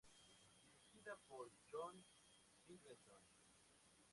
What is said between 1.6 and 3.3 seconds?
John Singleton.